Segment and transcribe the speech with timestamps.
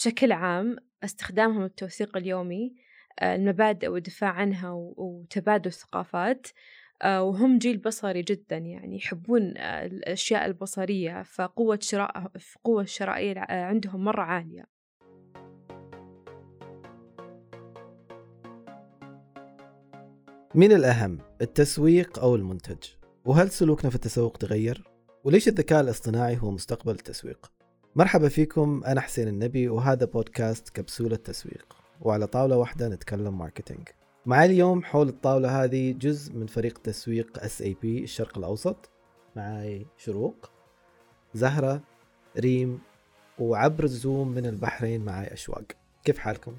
[0.00, 2.74] بشكل عام استخدامهم التوثيق اليومي
[3.18, 6.46] آه، المبادئ والدفاع عنها وتبادل الثقافات
[7.02, 12.32] آه، وهم جيل بصري جدا يعني يحبون آه، الأشياء البصرية فقوة شراء
[12.64, 14.64] قوة الشرائية عندهم مرة عالية
[20.54, 22.88] من الأهم التسويق أو المنتج؟
[23.24, 24.84] وهل سلوكنا في التسوق تغير؟
[25.24, 27.59] وليش الذكاء الاصطناعي هو مستقبل التسويق؟
[27.96, 33.88] مرحبا فيكم أنا حسين النبي وهذا بودكاست كبسولة تسويق وعلى طاولة واحدة نتكلم marketing
[34.26, 38.90] معي اليوم حول الطاولة هذه جزء من فريق تسويق SAP الشرق الأوسط.
[39.36, 40.50] معي شروق
[41.34, 41.82] زهرة
[42.38, 42.80] ريم
[43.38, 45.64] وعبر الزوم من البحرين معي أشواق.
[46.04, 46.56] كيف حالكم؟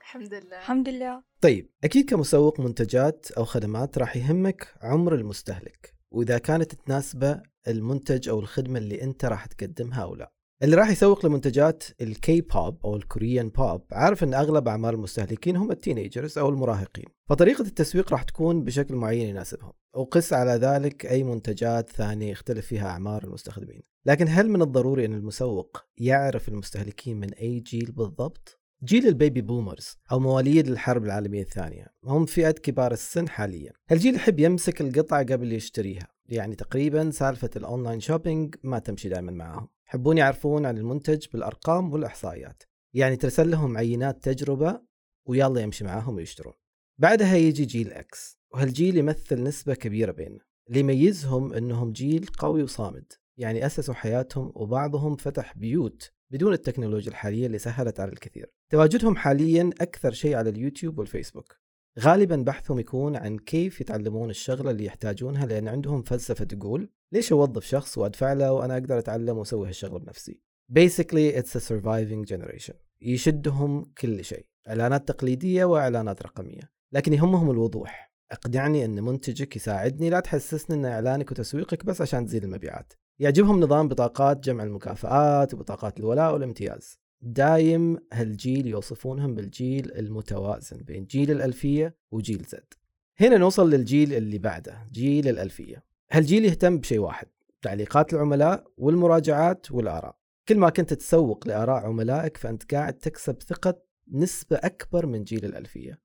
[0.00, 0.58] الحمد لله.
[0.58, 1.22] الحمد لله.
[1.40, 8.40] طيب أكيد كمسوق منتجات أو خدمات راح يهمك عمر المستهلك وإذا كانت تناسبه المنتج أو
[8.40, 10.37] الخدمة اللي أنت راح تقدمها أو لا.
[10.62, 15.56] اللي راح يسوق لمنتجات الكي بوب أو ال Korean pop عارف إن أغلب اعمار المستهلكين
[15.56, 17.04] هم ال teenagers أو المراهقين.
[17.28, 22.88] فطريقة التسويق راح تكون بشكل معين يناسبهم وقس على ذلك أي منتجات ثانية يختلف فيها
[22.88, 23.82] أعمار المستخدمين.
[24.06, 29.40] لكن هل من الضروري إن المسوق يعرف المستهلكين من أي جيل بالضبط؟ جيل ال baby
[29.40, 33.72] boomers أو مواليد الحرب العالمية الثانية هم فئة كبار السن حاليا.
[33.90, 39.32] هالجيل يحب يمسك القطعة قبل يشتريها يعني تقريبا سالفة ال online shopping ما تمشي دائما
[39.32, 39.68] معاهم.
[39.88, 42.62] يحبون يعرفون عن المنتج بالأرقام والإحصائيات.
[42.94, 44.80] يعني ترسل لهم عينات تجربة
[45.28, 46.54] ويلا يمشي معاهم ويشترون.
[46.98, 50.40] بعدها يجي جيل إكس وهالجيل يمثل نسبة كبيرة بيننا.
[50.68, 53.12] اللي يميزهم إنهم جيل قوي وصامد.
[53.38, 58.52] يعني أسسوا حياتهم وبعضهم فتح بيوت بدون التكنولوجيا الحالية اللي سهلت على الكثير.
[58.70, 61.56] تواجدهم حاليا أكثر شيء على اليوتيوب والفيسبوك.
[61.98, 67.64] غالبا بحثهم يكون عن كيف يتعلمون الشغلة اللي يحتاجونها لأن عندهم فلسفة تقول ليش أوظف
[67.64, 70.40] شخص وأدفع له وأنا أقدر أتعلم وأسوي هالشغلة بنفسي؟
[70.72, 72.74] Basically it's a surviving generation.
[73.00, 76.72] يشدهم كل شيء إعلانات تقليدية وإعلانات رقمية.
[76.92, 78.12] لكن يهمهم الوضوح.
[78.32, 82.92] اقنعني إن منتجك يساعدني لا تحسسني إن إعلانك وتسويقك بس عشان تزيد المبيعات.
[83.20, 86.98] يعجبهم نظام بطاقات جمع المكافآت وبطاقات الولاء والامتياز.
[87.20, 92.74] دايم هالجيل يوصفونهم بالجيل المتوازن بين جيل الألفية وجيل زد.
[93.20, 95.84] هنا نوصل للجيل اللي بعده جيل الألفية.
[96.10, 97.26] هالجيل يهتم بشيء واحد
[97.62, 100.18] تعليقات العملاء والمراجعات والآراء.
[100.48, 105.98] كل ما كنت تسوق لآراء عملائك فأنت قاعد تكسب ثقة نسبة أكبر من جيل الألفية.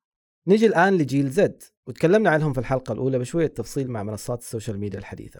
[0.47, 4.79] نجي الآن لجيل Z وتكلمنا عنهم في الحلقة الأولى بشوية تفصيل مع منصات ال social
[4.79, 5.39] media الحديثة.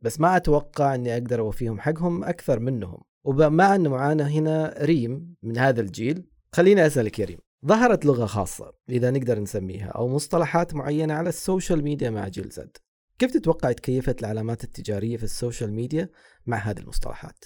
[0.00, 3.02] بس ما أتوقع أني أقدر أوفيهم حقهم أكثر منهم.
[3.24, 6.24] ومع أن معانا هنا ريم من هذا الجيل.
[6.52, 11.36] خليني أسألك يا ريم ظهرت لغة خاصة إذا نقدر نسميها أو مصطلحات معينة على ال
[11.36, 12.76] social media مع جيل Z.
[13.18, 16.08] كيف تتوقع تكيفت العلامات التجارية في ال social media
[16.46, 17.44] مع هذه المصطلحات؟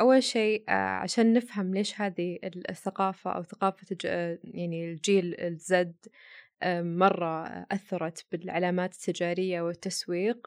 [0.00, 2.38] أول شيء آه، عشان نفهم ليش هذه
[2.70, 3.96] الثقافة أو ثقافة
[4.44, 5.96] يعني الجيل ال Z
[6.82, 10.46] مرة أثرت بالعلامات التجارية والتسويق.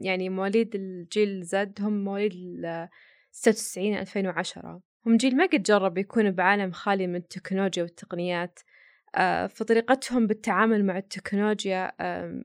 [0.00, 2.88] يعني مواليد الجيل Z هم مواليد
[3.32, 8.60] 96 2010 هم جيل ما قد جرب يكون بعالم خالي من التكنولوجيا والتقنيات
[9.14, 11.92] آه، فطريقتهم بالتعامل مع التكنولوجيا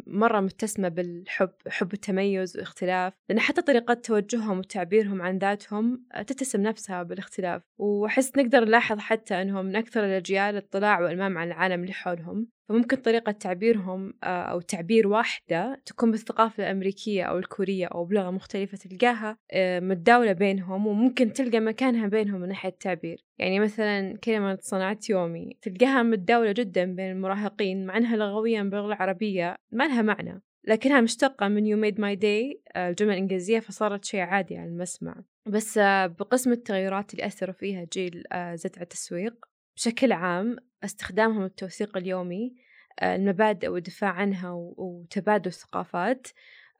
[0.08, 6.62] مرة متسمة بالحب حب التميز والاختلاف لأن حتى طريقة توجههم وتعبيرهم عن ذاتهم آه، تتسم
[6.62, 7.62] نفسها بالاختلاف.
[7.78, 12.48] وأحس نقدر نلاحظ حتى أنهم من أكثر الأجيال اطلاع وإلمام عن العالم اللي حولهم.
[12.70, 18.78] فممكن طريقة تعبيرهم آه، أو تعبير واحدة تكون بالثقافة الأمريكية أو الكورية أو بلغة مختلفة
[18.78, 23.26] تلقاها آه، متداولة بينهم وممكن تلقى مكانها بينهم من ناحية التعبير.
[23.40, 29.56] يعني مثلا كلمة صنعت يومي تلقاها متداولة جدا بين المراهقين مع أنها لغويا باللغة العربية
[29.72, 34.20] ما لها معنى لكنها مشتقة من you made my day آه، الجملة الإنجليزية فصارت شيء
[34.20, 35.24] عادي على المسمع.
[35.46, 39.46] بس بقسم التغيرات اللي أثروا فيها جيل على التسويق
[39.78, 42.56] بشكل عام استخدامهم التوثيق اليومي
[43.00, 46.28] آه، المبادئ والدفاع عنها وتبادل الثقافات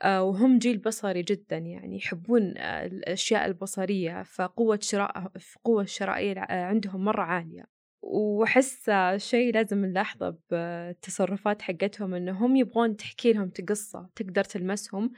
[0.02, 5.32] آه، وهم جيل بصري جدا يعني يحبون آه، الأشياء البصرية فقوة شراء
[5.64, 7.66] قوة الشرائية عندهم مرة عالية.
[8.02, 15.12] وأحس شيء لازم نلاحظه بالتصرفات حقتهم إنهم يبغون تحكي لهم قصة تقدر تلمسهم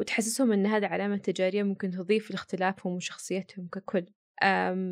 [0.00, 4.06] وتحسسهم إن هذه علامة تجارية ممكن تضيف لاختلافهم وشخصيتهم ككل.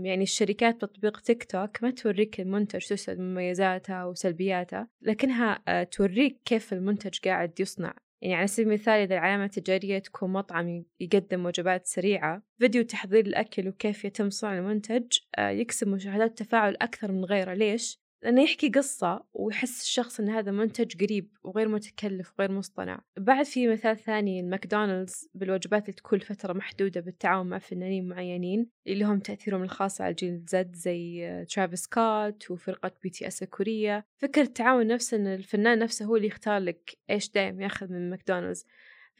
[0.05, 6.73] يعني الشركات تطبيق تيك توك ما توريك المنتج شو مميزاته وسلبياته لكنها آه، توريك كيف
[6.73, 12.43] المنتج قاعد يصنع يعني على سبيل المثال إذا العلامة التجارية تكون مطعم يقدم وجبات سريعة
[12.59, 18.01] فيديو تحضير الأكل وكيف يتم صنع المنتج آه، يكسب مشاهدات تفاعل أكثر من غيره ليش؟
[18.23, 23.01] لأنه يحكي قصة ويحس الشخص إن هذا منتج قريب وغير متكلف وغير مصطنع.
[23.19, 28.99] بعد في مثال ثاني ماكدونالدز بالوجبات اللي تكون فترة محدودة بالتعاون مع فنانين معينين اللي
[28.99, 34.07] لهم تأثيرهم الخاص على الجيل زد زي ترافيس سكوت وفرقة بي تي اس الكورية.
[34.17, 38.67] فكرة التعاون نفسه إن الفنان نفسه هو اللي يختار لك إيش دايم ياخذ من ماكدونالدز.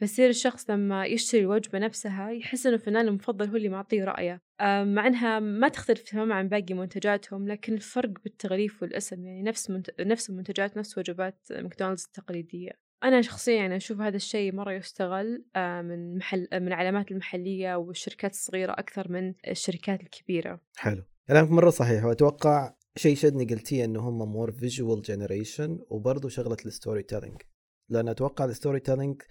[0.01, 4.41] فيصير الشخص لما يشتري الوجبة نفسها يحس إنه الفنان المفضل هو اللي معطيه رأيه
[4.83, 10.01] مع إنها ما تختلف تماما عن باقي منتجاتهم لكن الفرق بالتغليف والأسم يعني نفس منت...
[10.01, 12.71] نفس المنتجات نفس وجبات ماكدونالدز التقليدية
[13.03, 18.71] أنا شخصيا يعني أشوف هذا الشيء مرة يستغل من محل من العلامات المحلية والشركات الصغيرة
[18.71, 20.61] أكثر من الشركات الكبيرة.
[20.75, 26.57] حلو، كلامك مرة صحيح وأتوقع شيء شدني قلتيه إنه هم more visual generation وبرضه شغلة
[26.65, 27.41] ال storytelling.
[27.89, 29.21] لأن أتوقع ال storytelling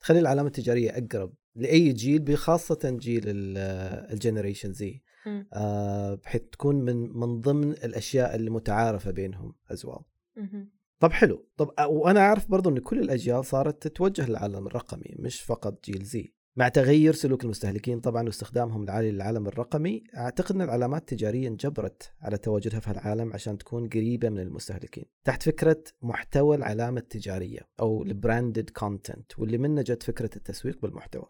[0.00, 5.02] تخلي العلامة التجارية أقرب لأي جيل خاصة جيل ال generation Z.
[5.52, 9.86] آه بحيث تكون من من ضمن الأشياء اللي متعارفة بينهم از
[11.00, 11.48] طب حلو.
[11.56, 16.34] طب وأنا أعرف برضو إن كل الأجيال صارت تتوجه للعالم الرقمي مش فقط جيل Z.
[16.58, 22.38] مع تغير سلوك المستهلكين طبعا واستخدامهم العالي للعالم الرقمي أعتقد أن العلامات التجارية انجبرت على
[22.38, 25.04] تواجدها في العالم عشان تكون قريبة من المستهلكين.
[25.24, 31.26] تحت فكرة محتوى العلامة التجارية أو ال branded content واللي منه جت فكرة التسويق بالمحتوى.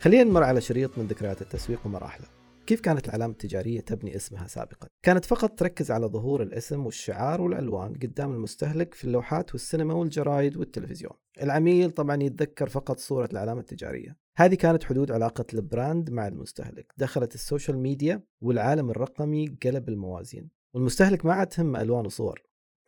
[0.00, 2.37] خلينا نمر على شريط من ذكريات التسويق ومراحله.
[2.68, 7.94] كيف كانت العلامة التجارية تبني اسمها سابقا؟ كانت فقط تركز على ظهور الاسم والشعار والألوان
[7.94, 11.12] قدام المستهلك في اللوحات والسينما والجرايد والتلفزيون.
[11.42, 14.16] العميل طبعا يتذكر فقط صورة العلامة التجارية.
[14.36, 16.92] هذه كانت حدود علاقة ال brand مع المستهلك.
[16.96, 20.50] دخلت ال social media والعالم الرقمي قلب الموازين.
[20.74, 22.42] والمستهلك ما عاد تهم ألوان وصور.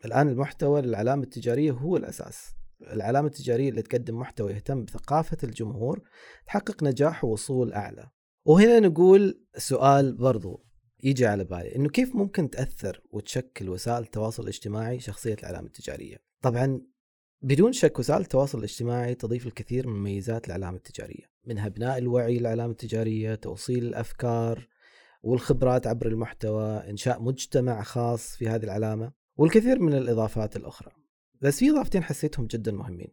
[0.04, 2.54] الآن المحتوى للعلامة التجارية هو الأساس.
[2.92, 6.00] العلامة التجارية اللي تقدم محتوى يهتم بثقافة الجمهور
[6.46, 8.10] تحقق نجاح ووصول أعلى.
[8.44, 10.66] وهنا نقول سؤال برضو
[11.02, 16.80] يجي على بالي إنه كيف ممكن تأثر وتشكل وسائل التواصل الاجتماعي شخصية العلامه التجارية؟ طبعا
[17.42, 22.72] بدون شك وسائل التواصل الاجتماعي تضيف الكثير من مميزات العلامه التجارية، منها بناء الوعي للعلامه
[22.72, 24.68] التجارية، توصيل الأفكار
[25.22, 30.92] والخبرات عبر المحتوى، إنشاء مجتمع خاص في هذه العلامة، والكثير من الإضافات الأخرى.
[31.40, 33.12] بس في إضافتين حسيتهم جدا مهمين.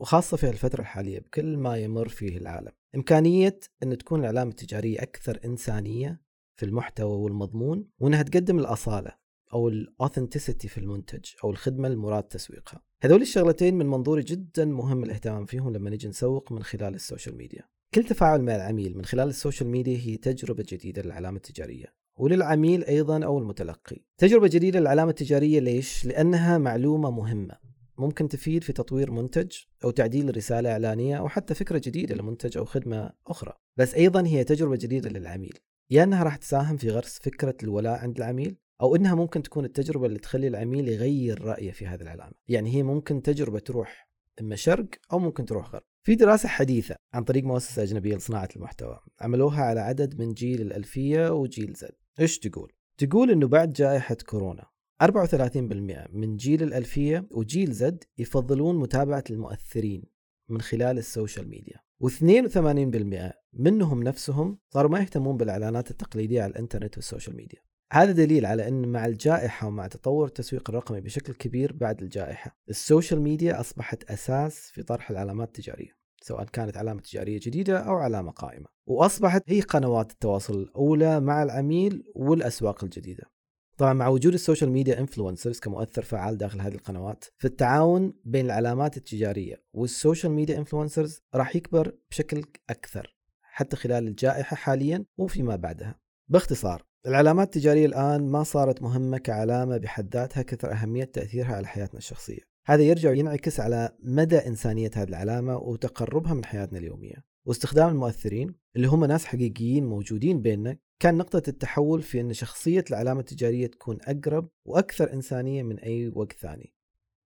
[0.00, 5.40] وخاصة في الفترة الحالية بكل ما يمر فيه العالم إمكانية أن تكون العلامة التجارية أكثر
[5.44, 6.22] إنسانية
[6.56, 9.12] في المحتوى والمضمون وأنها تقدم الأصالة
[9.52, 12.82] أو ال authenticity في المنتج أو الخدمة المراد تسويقها.
[13.02, 17.36] هذول الشغلتين من منظوري جدا مهم الاهتمام فيهم لما نجي نسوق من خلال ال social
[17.36, 17.62] media.
[17.94, 21.86] كل تفاعل مع العميل من خلال ال social media هي تجربة جديدة للعلامة التجارية
[22.16, 23.96] وللعميل أيضا أو المتلقي.
[24.18, 27.67] تجربة جديدة للعلامة التجارية ليش؟ لأنها معلومة مهمة.
[27.98, 29.52] ممكن تفيد في تطوير منتج
[29.84, 33.52] أو تعديل رسالة إعلانية أو حتى فكرة جديدة لمنتج أو خدمة أخرى.
[33.76, 35.58] بس أيضا هي تجربة جديدة للعميل.
[35.90, 40.06] يا أنها راح تساهم في غرس فكرة الولاء عند العميل أو أنها ممكن تكون التجربة
[40.06, 42.32] اللي تخلي العميل يغير رأيه في هذه العلامة.
[42.48, 44.08] يعني هي ممكن تجربة تروح
[44.40, 45.82] إما شرق أو ممكن تروح غرب.
[46.02, 51.32] في دراسة حديثة عن طريق مؤسسة أجنبية لصناعة المحتوى عملوها على عدد من جيل الألفية
[51.32, 51.94] وجيل زد.
[52.20, 54.66] إيش تقول؟ تقول أنه بعد جائحة كورونا
[55.04, 60.02] 34% من جيل الألفية وجيل زد يفضلون متابعة المؤثرين
[60.48, 61.76] من خلال ال social media.
[62.04, 67.58] و82% منهم نفسهم صاروا ما يهتمون بالإعلانات التقليدية على الإنترنت وال social media.
[67.92, 72.75] هذا دليل على أن مع الجائحة ومع تطور التسويق الرقمي بشكل كبير بعد الجائحة ال
[72.75, 78.30] social media أصبحت أساس في طرح العلامات التجارية سواء كانت علامة تجارية جديدة أو علامة
[78.30, 78.66] قائمة.
[78.86, 83.37] وأصبحت هي قنوات التواصل الأولى مع العميل والأسواق الجديدة.
[83.78, 88.96] طبعا مع وجود ال social media influencers كمؤثر فعال داخل هذه القنوات فالتعاون بين العلامات
[88.96, 96.00] التجارية وال social media influencers راح يكبر بشكل أكثر حتى خلال الجائحة حاليا وفيما بعدها.
[96.28, 101.98] باختصار العلامات التجارية الآن ما صارت مهمة كعلامة بحد ذاتها كثر أهمية تأثيرها على حياتنا
[101.98, 102.40] الشخصية.
[102.66, 107.27] هذا يرجع ينعكس على مدى إنسانية هذه العلامة وتقربها من حياتنا اليومية.
[107.48, 113.20] واستخدام المؤثرين اللي هم ناس حقيقيين موجودين بيننا كان نقطة التحول في أن شخصية العلامة
[113.20, 116.74] التجارية تكون أقرب وأكثر إنسانية من أي وقت ثاني.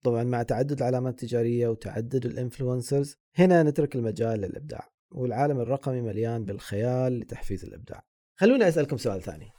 [0.04, 6.44] طبعا مع تعدد العلامات التجارية وتعدد ال influencers هنا نترك المجال للإبداع والعالم الرقمي مليان
[6.44, 8.02] بالخيال لتحفيز الإبداع.
[8.36, 9.50] خلوني أسألكم سؤال ثاني.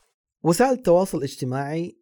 [0.44, 1.98] وسائل التواصل الاجتماعي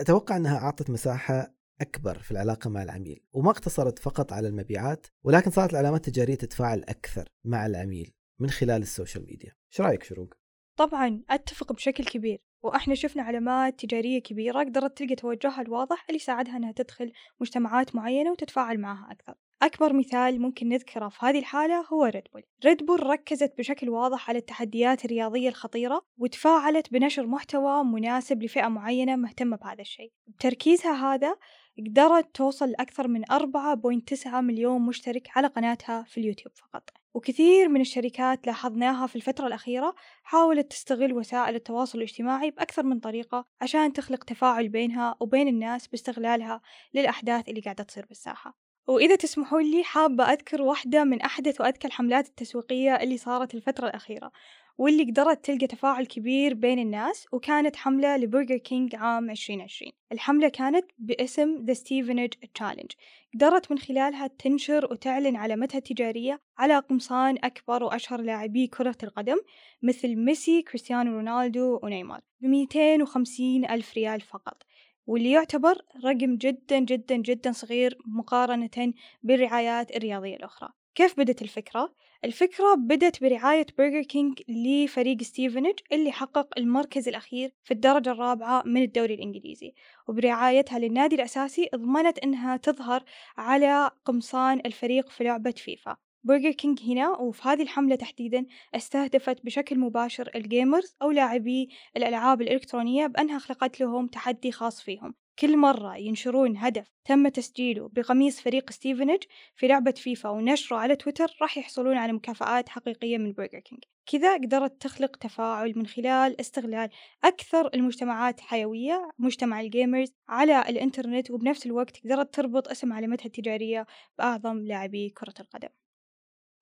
[0.00, 5.50] أتوقع أنها أعطت مساحة أكبر في العلاقة مع العميل وما اقتصرت فقط على المبيعات ولكن
[5.50, 9.52] صارت العلامات التجارية تتفاعل أكثر مع العميل من خلال ال social media.
[9.72, 10.34] إيش رأيك شروق؟
[10.76, 16.56] طبعا أتفق بشكل كبير وإحنا شفنا علامات تجارية كبيرة قدرت تلقى توجهها الواضح اللي ساعدها
[16.56, 19.34] أنها تدخل مجتمعات معينة وتتفاعل معها أكثر.
[19.62, 24.28] أكبر مثال ممكن نذكره في هذه الحالة هو ريد بول ريد بول ركزت بشكل واضح
[24.28, 30.12] على التحديات الرياضية الخطيرة وتفاعلت بنشر محتوى مناسب لفئة معينة مهتمة بهذا الشيء.
[30.26, 31.36] بتركيزها هذا
[31.78, 36.90] قدرت توصل لأكثر من 4.9 مليون مشترك على قناتها في اليوتيوب فقط.
[37.14, 43.44] وكثير من الشركات لاحظناها في الفترة الأخيرة حاولت تستغل وسائل التواصل الاجتماعي بأكثر من طريقة
[43.60, 46.60] عشان تخلق تفاعل بينها وبين الناس باستغلالها
[46.94, 48.68] للأحداث اللي قاعدة تصير بالساحة.
[48.88, 54.30] وإذا تسمحوا لي حابة أذكر واحدة من أحدث وأذكى الحملات التسويقية اللي صارت الفترة الأخيرة.
[54.78, 60.84] واللي قدرت تلقى تفاعل كبير بين الناس وكانت حملة لبرجر كينج عام 2020 الحملة كانت
[60.98, 62.96] باسم The Stevenage Challenge.
[63.34, 69.36] قدرت من خلالها تنشر وتعلن علامتها التجارية على قمصان أكبر وأشهر لاعبي كرة القدم
[69.82, 74.62] مثل ميسي كريستيانو رونالدو ونيمار ب 250 ألف ريال فقط.
[75.06, 78.92] واللي يعتبر رقم جدا جدا جدا صغير مقارنة
[79.22, 80.68] بالرعايات الرياضية الأخرى.
[80.94, 81.94] كيف بدت الفكرة؟
[82.24, 88.82] الفكرة بدت برعاية برجر كينج لفريق ستيفنيج اللي حقق المركز الأخير في الدرجة الرابعة من
[88.82, 89.74] الدوري الإنجليزي
[90.08, 93.04] وبرعايتها للنادي الأساسي ضمنت أنها تظهر
[93.36, 95.96] على قمصان الفريق في لعبة فيفا.
[96.24, 102.42] برجر كينج هنا وفي هذه الحملة تحديدا استهدفت بشكل مباشر ال gamers أو لاعبي الألعاب
[102.42, 105.14] الإلكترونية بأنها أخلقت لهم تحدي خاص فيهم.
[105.38, 109.22] كل مرة ينشرون هدف تم تسجيله بقميص فريق ستيفنيج
[109.56, 114.34] في لعبة فيفا ونشره على تويتر راح يحصلون على مكافآت حقيقية من برجر كينج كذا
[114.34, 116.90] قدرت تخلق تفاعل من خلال استغلال
[117.24, 123.86] أكثر المجتمعات حيوية مجتمع ال gamers على الإنترنت وبنفس الوقت قدرت تربط اسم علامتها التجارية
[124.18, 125.68] بأعظم لاعبي كرة القدم.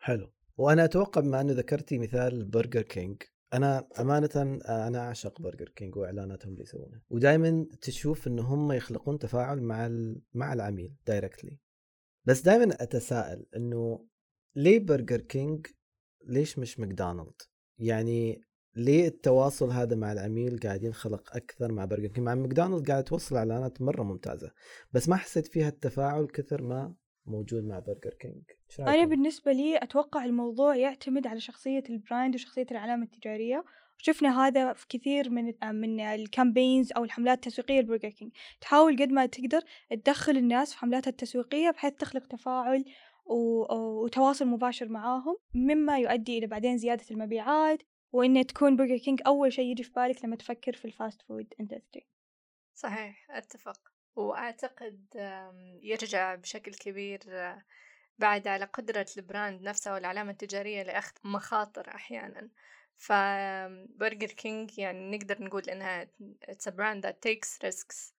[0.06, 0.32] حلو.
[0.56, 3.22] وأنا أتوقع بما أنه ذكرتي مثال برجر كينج
[3.54, 7.02] أنا أمانة أنا أعشق برجر كينج وإعلاناتهم اللي يسوونها.
[7.10, 9.90] ودائما تشوف إن هم يخلقون تفاعل مع
[10.34, 11.58] مع العميل directly
[12.24, 14.06] بس دائما أتساءل إنه
[14.56, 15.66] ليه برجر كينج
[16.26, 17.42] ليش مش ماكدونالد
[17.78, 18.40] يعني
[18.76, 23.36] ليه التواصل هذا مع العميل قاعد ينخلق أكثر مع برجر كينج مع ماكدونالد قاعد توصل
[23.36, 24.50] إعلانات مرة ممتازة
[24.92, 26.94] بس ما حسيت فيها التفاعل كثر ما
[27.26, 28.42] موجود مع برجر كينج
[28.80, 33.64] أنا بالنسبة لي أتوقع الموضوع يعتمد على شخصية ال brand وشخصية العلامة التجارية.
[34.00, 39.08] وشفنا هذا في كثير من من ال campaigns أو الحملات التسويقية لبرجر كينج تحاول قد
[39.08, 42.84] ما تقدر تدخل الناس في حملاتها التسويقية بحيث تخلق تفاعل
[43.26, 49.70] وتواصل مباشر معاهم مما يؤدي إلى بعدين زيادة المبيعات وإن تكون برجر كينج أول شيء
[49.70, 52.06] يجي في بالك لما تفكر في ال fast food industry
[52.74, 53.95] صحيح أتفق.
[54.16, 55.06] وأعتقد
[55.82, 57.20] يرجع بشكل كبير
[58.18, 62.48] بعد على قدرة ال brand نفسه والعلامة التجارية لأخذ مخاطر أحيانا.
[62.98, 66.04] فبرجر كينج يعني نقدر نقول إنها
[66.50, 68.12] it's a brand that takes risks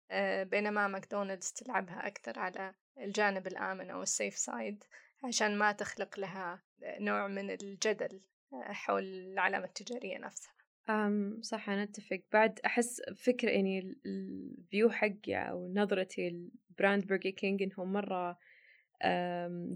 [0.43, 4.83] بينما ماكدونالدز تلعبها أكثر على الجانب الآمن أو ال safe side
[5.23, 8.21] عشان ما تخلق لها نوع من الجدل
[8.53, 10.56] حول العلامة التجارية نفسها.
[10.89, 12.19] أم صح أنا أتفق.
[12.33, 18.37] بعد أحس فكرة يعني ال view حقي أو نظرتي ل brand برجر كينج إنهم مرة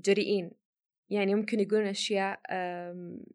[0.06, 0.52] جريئين.
[1.10, 2.42] يعني ممكن يقولون أشياء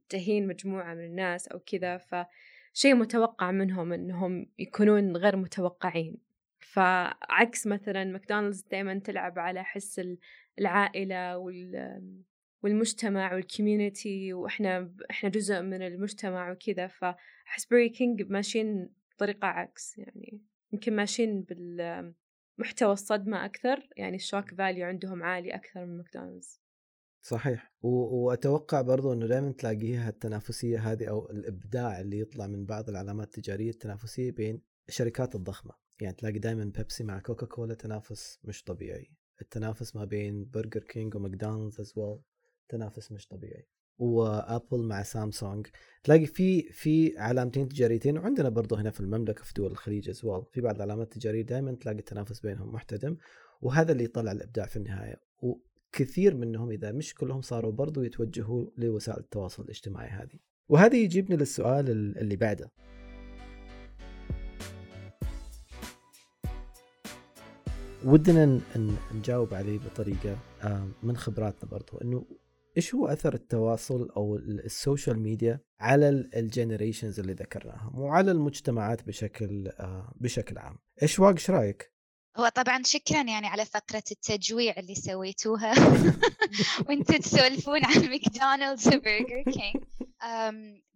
[0.08, 6.16] تهين مجموعة من الناس أو كذا فشيء متوقع منهم إنهم يكونون غير متوقعين.
[6.58, 10.00] فعكس مثلا ماكدونالدز دائما تلعب على حس
[10.58, 12.00] العائلة وال
[12.62, 19.98] والمجتمع وال community وإحنا إحنا جزء من المجتمع وكذا فأحس برجر كينج ماشيين بطريقة عكس
[19.98, 20.40] يعني
[20.72, 26.60] يمكن ماشيين بالمحتوى الصدمة أكثر يعني ال shock value عندهم عالي أكثر من ماكدونالدز.
[27.22, 27.72] صحيح.
[27.82, 27.88] و...
[27.88, 33.70] وأتوقع برضو إنه دائما تلاقيها التنافسية هذه أو الإبداع اللي يطلع من بعض العلامات التجارية
[33.70, 35.72] التنافسية بين الشركات الضخمة.
[36.00, 39.10] يعني تلاقي دائما بيبسي مع كوكا كولا تنافس مش طبيعي.
[39.40, 42.18] التنافس ما بين برجر كينج وماكدونالدز as well
[42.68, 43.66] تنافس مش طبيعي.
[43.98, 45.66] وآبل مع سامسونج.
[46.04, 48.18] تلاقي في في علامتين تجاريتين.
[48.18, 50.20] وعندنا برضه هنا في المملكة في دول الخليج as
[50.52, 53.16] في بعض العلامات التجارية دائما تلاقي التنافس بينهم محتدم.
[53.60, 55.20] وهذا اللي يطلع الإبداع في النهاية.
[55.42, 60.38] وكثير منهم إذا مش كلهم صاروا برضه يتوجهوا لوسائل التواصل الاجتماعي هذه.
[60.68, 62.70] وهذا يجيبني للسؤال اللي بعده.
[68.04, 68.60] ودنا
[69.14, 71.98] نجاوب عليه بطريقة آه، من خبراتنا برضو.
[71.98, 72.24] إنه
[72.76, 79.68] إيش هو أثر التواصل أو السوشيال ميديا على ال generations اللي ذكرناهم وعلى المجتمعات بشكل
[79.68, 81.92] آه، بشكل عام؟ إيش واق إيش رأيك؟
[82.36, 85.74] هو طبعا شكرا يعني على فقرة التجويع اللي سويتوها
[86.88, 89.82] وأنتم تسولفون عن ماكدونالدز وبرجر كينج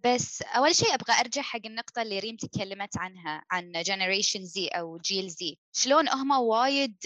[0.05, 4.99] بس أول شيء أبغى أرجع حق النقطة اللي ريم تكلمت عنها عن generation Z أو
[4.99, 6.97] جيل Z شلون هم وايد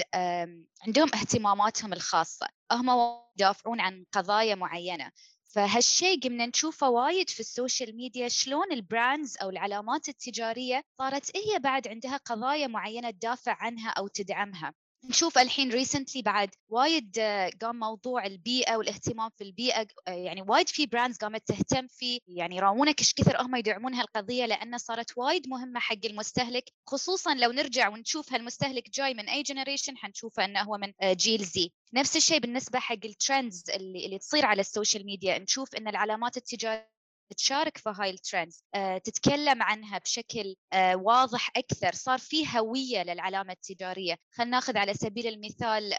[0.87, 2.47] عندهم اهتماماتهم الخاصة.
[2.73, 2.91] هم
[3.37, 5.11] يدافعون عن قضايا معينة.
[5.55, 11.59] فهالشيء قمنا نشوفه وايد في السوشيال ميديا شلون ال brands أو العلامات التجارية صارت هي
[11.59, 14.75] بعد عندها قضايا معينة تدافع عنها أو تدعمها.
[15.11, 20.69] نشوف الحين recently بعد وايد آه، قام موضوع البيئة والاهتمام في البيئة آه، يعني وايد
[20.69, 25.49] في brands قامت تهتم في يعني يراونك إيش كثر هم يدعمون هالقضية لانها صارت وايد
[25.49, 30.79] مهمة حق المستهلك خصوصا لو نرجع ونشوف هالمستهلك جاي من اي generation حنشوفه إنه هو
[30.79, 35.07] من آه، جيل Z نفس الشيء بالنسبة حق ال trends اللي اللي تصير على السوشيال
[35.07, 36.94] ميديا نشوف إن العلامات التجارية
[37.33, 41.95] تشارك في هاي ال trends آه، تتكلم عنها بشكل آه، واضح أكثر.
[41.95, 44.17] صار في هوية للعلامة التجارية.
[44.31, 45.95] خلينا ناخذ على سبيل المثال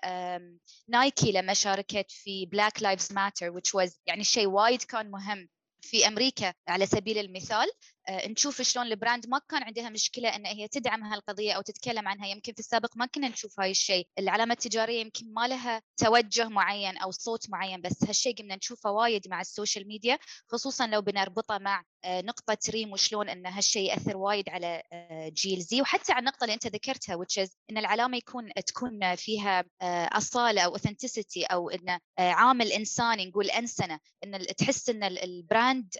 [0.88, 5.50] نايكي لما شاركت في Black Lives Matter which was يعني شيء وايد كان مهم
[5.82, 7.67] في أمريكا على سبيل المثال.
[8.10, 12.28] نشوف شلون ال brand ما كان عندها مشكلة إن هي تدعم هالقضية أو تتكلم عنها.
[12.28, 14.08] يمكن في السابق ما كنا نشوف هاي الشيء.
[14.20, 19.28] العلامة التجارية يمكن ما لها توجه معين أو صوت معين بس هالشيء قمنا نشوفه وايد
[19.28, 24.50] مع السوشيال ميديا خصوصا لو بنربطه مع آه، نقطة ريم وشلون إن هالشيء يأثر وايد
[24.50, 28.54] على آه، جيل Z وحتى على النقطة اللي أنت ذكرتها which is إن العلامة يكون
[28.54, 29.66] تكون فيها
[30.12, 35.96] أصالة أو authenticity أو إن عامل إنساني نقول أنسنة إن تحس إن ال brand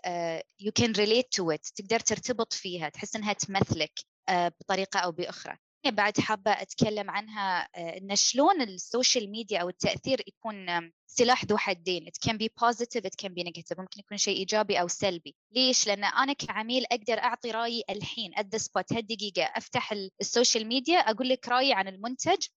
[0.62, 1.72] you can relate to it.
[1.76, 4.00] تقدر تقدر ترتبط فيها تحس إنها تمثلك
[4.30, 5.58] آه، بطريقة أو بأخرى.
[5.86, 11.58] بعد حابة أتكلم عنها آه، إن شلون ال social media أو التأثير يكون سلاح ذو
[11.58, 12.08] حدين.
[12.08, 13.80] It can be positive it can be negative.
[13.80, 15.36] ممكن يكون شيء إيجابي أو سلبي.
[15.52, 20.68] ليش؟ لأن أنا كعميل أقدر أعطي رأيي الحين at the spot هالدقيقة أفتح ال social
[20.68, 22.48] media أقول لك رأيي عن المنتج.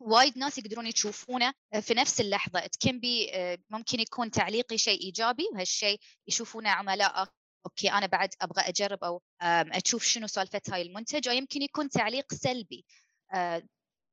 [0.00, 2.60] وايد ناس يقدرون يشوفونه آه، في نفس اللحظة.
[2.60, 3.32] It can be
[3.70, 7.28] ممكن يكون تعليقي شيء إيجابي وهالشيء يشوفونه عملاء
[7.66, 12.34] okay أنا بعد أبغى أجرب أو أشوف شنو سالفة هاي المنتج أو يمكن يكون تعليق
[12.34, 12.84] سلبي.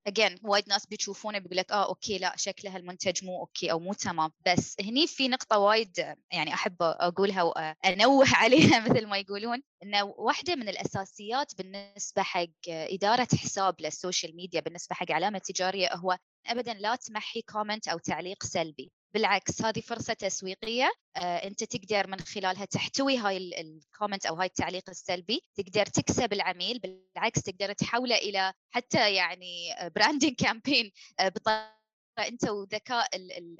[0.07, 3.79] اجين آه، وايد ناس بيشوفونه بيقول لك آه okay لا شكله المنتج مو okay أو
[3.79, 4.31] مو تمام.
[4.47, 10.55] بس هني في نقطة وايد يعني أحب أقولها وانوه عليها مثل ما يقولون إنه واحدة
[10.55, 16.73] من الأساسيات بالنسبة حق إدارة حساب لل social media بالنسبة حق علامة تجارية هو ابدا
[16.73, 18.91] لا تمحي comment أو تعليق سلبي.
[19.13, 20.91] بالعكس هذه فرصة تسويقية.
[21.17, 26.33] آه، أنت تقدر من خلالها تحتوي هاي ال comment أو هاي التعليق السلبي تقدر تكسب
[26.33, 26.79] العميل.
[26.79, 31.79] بالعكس تقدر تحوله إلى حتى يعني branding campaign آه، بطريقة
[32.19, 33.07] أنت وذكاء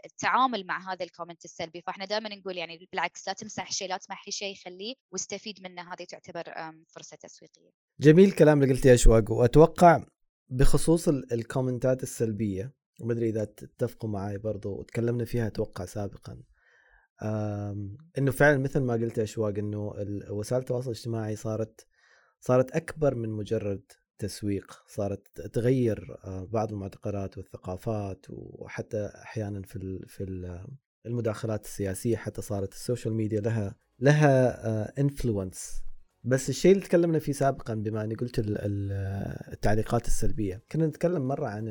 [0.05, 1.81] التعامل مع هذا ال comment السلبي.
[1.81, 5.93] فإحنا دائما نقول يعني بالعكس لا تمسح شيء لا تمحي شيء خليه واستفيد منه.
[5.93, 6.43] هذه تعتبر
[6.87, 7.69] فرصة تسويقية.
[7.99, 10.03] جميل الكلام اللي قلتيه اشواق وأتوقع
[10.49, 16.41] بخصوص ال comments ات السلبية وما أدري إذا تتفقوا معي برضو وتكلمنا فيها أتوقع سابقا.
[18.17, 19.93] إنه فعلا مثل ما قلت أشواق إنه
[20.29, 21.87] وسائل التواصل الاجتماعي صارت
[22.39, 23.81] صارت أكبر من مجرد
[24.19, 30.23] تسويق صارت تغير آه، بعض المعتقدات والثقافات وحتى أحيانا في في
[31.05, 35.89] المداخلات السياسية حتى صارت ال social media لها لها influence آه،
[36.23, 38.43] بس الشيء اللي تكلمنا فيه سابقا بما أني قلت
[39.51, 40.63] التعليقات السلبية.
[40.71, 41.67] كنا نتكلم مرة عن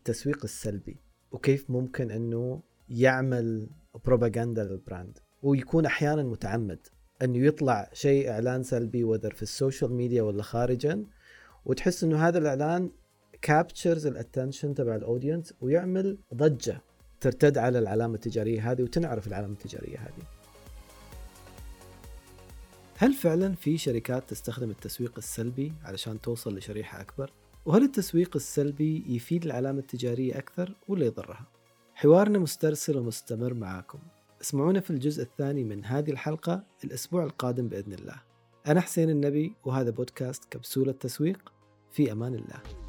[0.00, 0.96] التسويق السلبي
[1.32, 3.68] وكيف ممكن إنه يعمل
[4.04, 6.78] بروباغندا لل brand ويكون أحيانا متعمد
[7.22, 11.04] إنه يطلع شيء إعلان سلبي وذر في ال social media ولا خارجا
[11.64, 12.90] وتحس إنه هذا الإعلان
[13.42, 16.80] captures ال attention تبع ال audience ويعمل ضجة
[17.20, 20.24] ترتد على العلامة التجارية هذه وتنعرف العلامة التجارية هذه.
[22.96, 27.30] هل فعلا في شركات تستخدم التسويق السلبي علشان توصل لشريحة أكبر؟
[27.66, 31.46] وهل التسويق السلبي يفيد العلامة التجارية أكثر ولا يضرها؟
[31.94, 33.98] حوارنا مسترسل ومستمر معاكم.
[34.40, 38.22] اسمعونا في الجزء الثاني من هذه الحلقة الأسبوع القادم بإذن الله.
[38.66, 41.52] أنا حسين النبي وهذا بودكاست كبسولة تسويق.
[41.90, 42.79] في أمان الله.